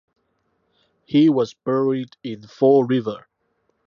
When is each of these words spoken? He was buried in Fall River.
He 1.05 1.29
was 1.29 1.53
buried 1.53 2.17
in 2.23 2.41
Fall 2.47 2.83
River. 2.85 3.27